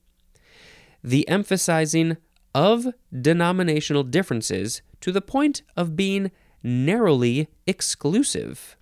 the 1.05 1.27
emphasizing 1.29 2.17
of 2.55 2.87
denominational 3.21 4.01
differences 4.01 4.81
to 5.01 5.11
the 5.11 5.21
point 5.21 5.61
of 5.77 5.95
being 5.95 6.31
narrowly 6.63 7.47
exclusive. 7.67 8.75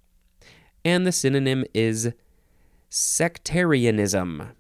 And 0.86 1.06
the 1.06 1.12
synonym 1.12 1.66
is 1.74 2.14
sectarianism. 2.90 4.52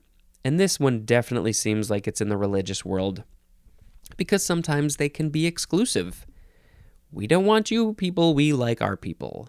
And 0.44 0.60
this 0.60 0.78
one 0.78 1.06
definitely 1.06 1.54
seems 1.54 1.90
like 1.90 2.06
it's 2.06 2.20
in 2.20 2.28
the 2.28 2.36
religious 2.36 2.84
world 2.84 3.24
because 4.18 4.44
sometimes 4.44 4.98
they 4.98 5.08
can 5.08 5.30
be 5.30 5.46
exclusive. 5.46 6.26
We 7.14 7.28
don't 7.28 7.46
want 7.46 7.72
you 7.72 7.94
people, 7.94 8.34
we 8.34 8.52
like 8.52 8.82
our 8.82 8.98
people. 8.98 9.48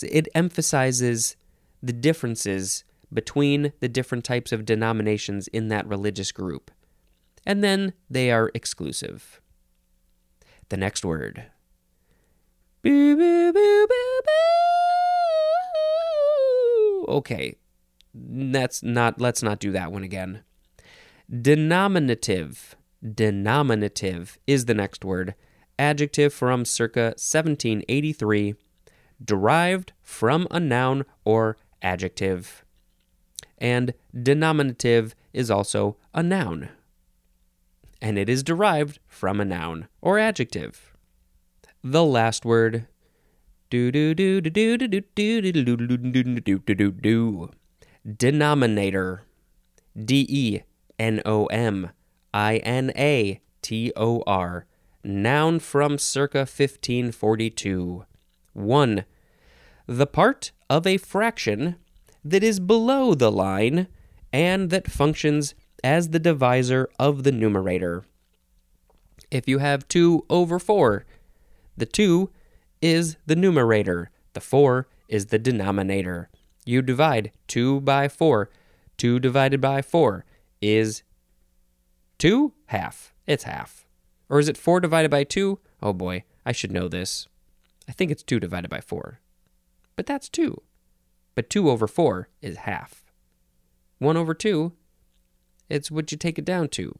It 0.00 0.28
emphasizes 0.36 1.34
the 1.82 1.92
differences 1.92 2.84
between 3.12 3.72
the 3.80 3.88
different 3.88 4.24
types 4.24 4.52
of 4.52 4.64
denominations 4.64 5.48
in 5.48 5.66
that 5.68 5.86
religious 5.88 6.30
group 6.30 6.70
and 7.46 7.62
then 7.62 7.92
they 8.10 8.30
are 8.30 8.50
exclusive. 8.52 9.40
The 10.68 10.76
next 10.76 11.04
word. 11.04 11.46
Okay, 17.08 17.56
that's 18.12 18.82
not. 18.82 19.20
Let's 19.20 19.42
not 19.42 19.60
do 19.60 19.70
that 19.72 19.92
one 19.92 20.02
again. 20.02 20.42
Denominative. 21.30 22.76
Denominative 23.14 24.38
is 24.46 24.64
the 24.64 24.74
next 24.74 25.04
word. 25.04 25.34
Adjective 25.78 26.32
from 26.32 26.64
circa 26.64 27.14
1783, 27.16 28.54
derived 29.22 29.92
from 30.02 30.48
a 30.50 30.58
noun 30.58 31.04
or 31.24 31.58
adjective. 31.82 32.64
And 33.58 33.94
denominative 34.20 35.14
is 35.32 35.50
also 35.50 35.96
a 36.14 36.22
noun 36.22 36.70
and 38.00 38.18
it 38.18 38.28
is 38.28 38.42
derived 38.42 38.98
from 39.06 39.40
a 39.40 39.44
noun 39.44 39.88
or 40.00 40.18
adjective. 40.18 40.92
The 41.82 42.04
last 42.04 42.44
word 42.44 42.86
denominator 48.16 49.22
D 49.96 50.26
E 50.28 50.60
N 50.98 51.22
O 51.24 51.46
M 51.46 51.90
I 52.32 52.56
N 52.58 52.92
A 52.96 53.40
T 53.62 53.92
O 53.96 54.22
R 54.26 54.66
noun 55.02 55.58
from 55.60 55.98
circa 55.98 56.40
1542 56.40 58.04
1 58.52 59.04
the 59.86 60.06
part 60.06 60.50
of 60.68 60.86
a 60.86 60.96
fraction 60.96 61.76
that 62.24 62.42
is 62.42 62.58
below 62.58 63.14
the 63.14 63.30
line 63.30 63.86
and 64.32 64.70
that 64.70 64.90
functions 64.90 65.54
as 65.86 66.08
the 66.08 66.18
divisor 66.18 66.88
of 66.98 67.22
the 67.22 67.30
numerator. 67.30 68.04
If 69.30 69.46
you 69.46 69.58
have 69.58 69.86
2 69.86 70.26
over 70.28 70.58
4, 70.58 71.06
the 71.76 71.86
2 71.86 72.28
is 72.82 73.16
the 73.24 73.36
numerator, 73.36 74.10
the 74.32 74.40
4 74.40 74.88
is 75.08 75.26
the 75.26 75.38
denominator. 75.38 76.28
You 76.64 76.82
divide 76.82 77.30
2 77.46 77.82
by 77.82 78.08
4. 78.08 78.50
2 78.96 79.20
divided 79.20 79.60
by 79.60 79.80
4 79.80 80.24
is 80.60 81.04
2 82.18 82.52
half. 82.66 83.14
It's 83.28 83.44
half. 83.44 83.86
Or 84.28 84.40
is 84.40 84.48
it 84.48 84.56
4 84.56 84.80
divided 84.80 85.12
by 85.12 85.22
2? 85.22 85.60
Oh 85.80 85.92
boy, 85.92 86.24
I 86.44 86.50
should 86.50 86.72
know 86.72 86.88
this. 86.88 87.28
I 87.88 87.92
think 87.92 88.10
it's 88.10 88.24
2 88.24 88.40
divided 88.40 88.70
by 88.70 88.80
4. 88.80 89.20
But 89.94 90.06
that's 90.06 90.28
2. 90.28 90.60
But 91.36 91.48
2 91.48 91.70
over 91.70 91.86
4 91.86 92.28
is 92.42 92.56
half. 92.56 93.04
1 94.00 94.16
over 94.16 94.34
2 94.34 94.72
it's 95.68 95.90
what 95.90 96.10
you 96.12 96.18
take 96.18 96.38
it 96.38 96.44
down 96.44 96.68
to. 96.70 96.94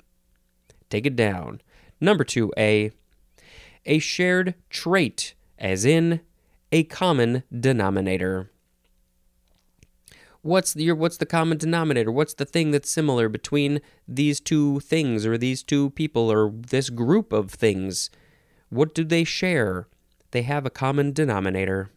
Take 0.90 1.07
it 1.07 1.16
down. 1.16 1.61
Number 2.00 2.24
two, 2.24 2.52
A. 2.57 2.90
A 3.85 3.98
shared 3.98 4.55
trait, 4.68 5.35
as 5.59 5.85
in 5.85 6.20
a 6.72 6.85
common 6.85 7.44
denominator. 7.57 8.50
What's 10.42 10.74
the, 10.74 10.92
what's 10.92 11.16
the 11.16 11.26
common 11.26 11.59
denominator? 11.59 12.12
What's 12.12 12.35
the 12.35 12.44
thing 12.44 12.70
that's 12.70 12.90
similar 12.90 13.29
between 13.29 13.81
these 14.07 14.40
two 14.40 14.81
things 14.81 15.26
or 15.26 15.37
these 15.37 15.62
two 15.62 15.90
people 15.90 16.31
or 16.31 16.52
this 16.52 16.90
group 16.90 17.33
of 17.33 17.50
things? 17.50 18.11
What 18.68 18.94
do 18.94 19.05
they 19.05 19.24
share? 19.24 19.88
They 20.31 20.42
have 20.42 20.66
a 20.66 20.70
common 20.70 21.12
denominator. 21.12 21.90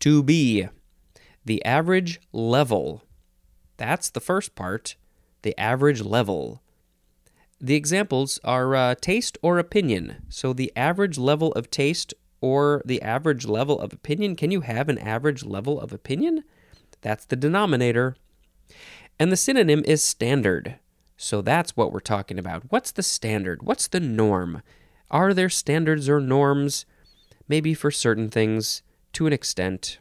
To 0.00 0.22
be 0.22 0.68
the 1.44 1.64
average 1.64 2.20
level. 2.32 3.02
That's 3.76 4.10
the 4.10 4.20
first 4.20 4.54
part 4.54 4.96
the 5.42 5.58
average 5.58 6.02
level. 6.02 6.62
The 7.60 7.74
examples 7.74 8.40
are 8.42 8.74
uh, 8.74 8.94
taste 9.00 9.36
or 9.42 9.58
opinion. 9.58 10.22
So, 10.28 10.52
the 10.52 10.72
average 10.74 11.18
level 11.18 11.52
of 11.52 11.70
taste 11.70 12.14
or 12.40 12.82
the 12.86 13.02
average 13.02 13.46
level 13.46 13.78
of 13.80 13.92
opinion. 13.92 14.34
Can 14.34 14.50
you 14.50 14.62
have 14.62 14.88
an 14.88 14.98
average 14.98 15.44
level 15.44 15.80
of 15.80 15.92
opinion? 15.92 16.44
That's 17.02 17.26
the 17.26 17.36
denominator. 17.36 18.16
And 19.18 19.30
the 19.30 19.36
synonym 19.36 19.82
is 19.86 20.02
standard. 20.02 20.76
So, 21.16 21.42
that's 21.42 21.76
what 21.76 21.92
we're 21.92 22.00
talking 22.00 22.38
about. 22.38 22.64
What's 22.70 22.92
the 22.92 23.02
standard? 23.02 23.62
What's 23.62 23.88
the 23.88 24.00
norm? 24.00 24.62
Are 25.10 25.34
there 25.34 25.50
standards 25.50 26.08
or 26.08 26.20
norms? 26.20 26.86
Maybe 27.46 27.74
for 27.74 27.90
certain 27.90 28.30
things 28.30 28.82
to 29.12 29.26
an 29.26 29.32
extent. 29.32 29.98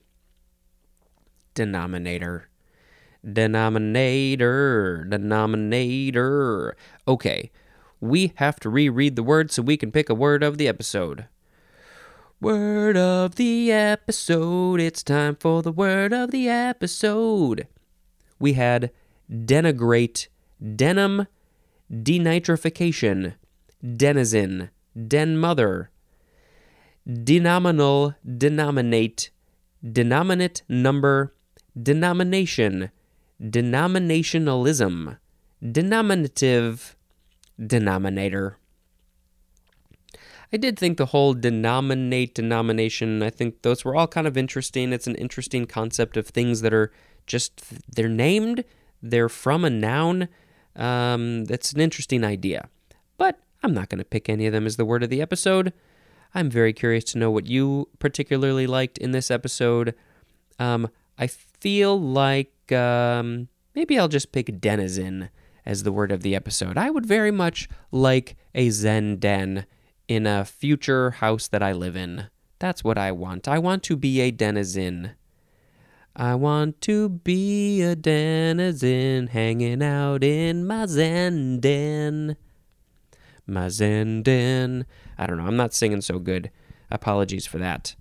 Denominator. 1.55 2.48
Denominator, 3.25 5.05
denominator. 5.09 6.75
Okay, 7.07 7.51
we 7.99 8.31
have 8.35 8.59
to 8.61 8.69
reread 8.69 9.15
the 9.15 9.23
word 9.23 9.51
so 9.51 9.61
we 9.61 9.75
can 9.75 9.91
pick 9.91 10.09
a 10.09 10.15
word 10.15 10.41
of 10.41 10.57
the 10.57 10.67
episode. 10.67 11.25
Word 12.39 12.95
of 12.95 13.35
the 13.35 13.71
episode. 13.73 14.79
It's 14.79 15.03
time 15.03 15.35
for 15.35 15.61
the 15.61 15.73
word 15.73 16.13
of 16.13 16.31
the 16.31 16.47
episode. 16.47 17.67
We 18.39 18.53
had 18.53 18.91
denigrate, 19.29 20.27
denim, 20.75 21.27
denitrification, 21.91 23.33
denizen, 23.83 24.69
den 25.07 25.37
mother, 25.37 25.89
denominal, 27.05 28.15
denominate, 28.37 29.29
denominate 29.83 30.63
number, 30.69 31.33
denomination, 31.81 32.91
denominationalism, 33.41 35.17
denominative, 35.71 36.95
denominator. 37.65 38.57
I 40.51 40.57
did 40.57 40.79
think 40.79 40.97
the 40.97 41.07
whole 41.07 41.33
denominate 41.33 42.33
denomination, 42.33 43.21
I 43.21 43.29
think 43.29 43.61
those 43.61 43.85
were 43.85 43.95
all 43.95 44.07
kind 44.07 44.25
of 44.25 44.35
interesting. 44.35 44.91
It's 44.91 45.07
an 45.07 45.15
interesting 45.15 45.65
concept 45.65 46.17
of 46.17 46.27
things 46.27 46.61
that 46.61 46.73
are 46.73 46.91
just, 47.27 47.61
they're 47.95 48.09
named, 48.09 48.63
they're 49.01 49.29
from 49.29 49.63
a 49.63 49.69
noun. 49.69 50.27
Um, 50.75 51.45
that's 51.45 51.71
an 51.71 51.79
interesting 51.79 52.23
idea. 52.23 52.69
But 53.17 53.39
I'm 53.61 53.73
not 53.73 53.89
going 53.89 53.99
to 53.99 54.05
pick 54.05 54.27
any 54.27 54.47
of 54.47 54.53
them 54.53 54.65
as 54.65 54.77
the 54.77 54.85
word 54.85 55.03
of 55.03 55.09
the 55.09 55.21
episode. 55.21 55.71
I'm 56.33 56.49
very 56.49 56.73
curious 56.73 57.03
to 57.05 57.17
know 57.19 57.29
what 57.29 57.45
you 57.45 57.89
particularly 57.99 58.65
liked 58.65 58.97
in 58.97 59.11
this 59.11 59.29
episode. 59.29 59.93
Um, 60.57 60.89
I 61.17 61.29
feel 61.59 61.99
like 61.99 62.71
um, 62.71 63.47
maybe 63.75 63.97
I'll 63.97 64.07
just 64.07 64.31
pick 64.31 64.59
denizen 64.59 65.29
as 65.65 65.83
the 65.83 65.91
word 65.91 66.11
of 66.11 66.21
the 66.21 66.35
episode. 66.35 66.77
I 66.77 66.89
would 66.89 67.05
very 67.05 67.31
much 67.31 67.69
like 67.91 68.35
a 68.55 68.69
Zen 68.69 69.17
den 69.17 69.65
in 70.07 70.25
a 70.25 70.45
future 70.45 71.11
house 71.11 71.47
that 71.47 71.61
I 71.61 71.73
live 71.73 71.95
in. 71.95 72.25
That's 72.59 72.83
what 72.83 72.97
I 72.97 73.11
want. 73.11 73.47
I 73.47 73.59
want 73.59 73.83
to 73.83 73.95
be 73.95 74.19
a 74.21 74.31
denizen. 74.31 75.11
I 76.15 76.35
want 76.35 76.81
to 76.81 77.07
be 77.07 77.81
a 77.81 77.95
denizen 77.95 79.27
hanging 79.27 79.83
out 79.83 80.23
in 80.23 80.65
my 80.67 80.85
Zen 80.85 81.59
den. 81.59 82.35
My 83.47 83.69
Zen 83.69 84.23
den. 84.23 84.85
I 85.17 85.27
don't 85.27 85.37
know. 85.37 85.45
I'm 85.45 85.55
not 85.55 85.73
singing 85.73 86.01
so 86.01 86.19
good. 86.19 86.51
Apologies 86.91 87.45
for 87.45 87.59
that. 87.59 87.95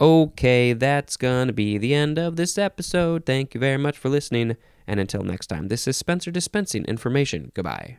Okay, 0.00 0.74
that's 0.74 1.16
gonna 1.16 1.52
be 1.52 1.76
the 1.76 1.94
end 1.94 2.18
of 2.18 2.36
this 2.36 2.56
episode. 2.56 3.26
Thank 3.26 3.54
you 3.54 3.60
very 3.60 3.78
much 3.78 3.98
for 3.98 4.08
listening. 4.08 4.56
And 4.86 5.00
until 5.00 5.22
next 5.22 5.48
time, 5.48 5.68
this 5.68 5.86
is 5.88 5.96
Spencer 5.96 6.30
dispensing 6.30 6.84
information. 6.84 7.50
Goodbye. 7.54 7.98